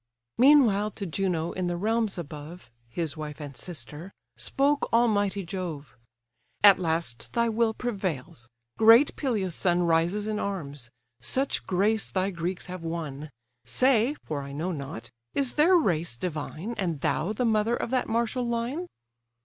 [0.39, 5.95] Meanwhile to Juno, in the realms above, (His wife and sister,) spoke almighty Jove.
[6.63, 10.89] "At last thy will prevails: great Peleus' son Rises in arms:
[11.21, 13.29] such grace thy Greeks have won.
[13.63, 18.09] Say (for I know not), is their race divine, And thou the mother of that
[18.09, 18.87] martial line?"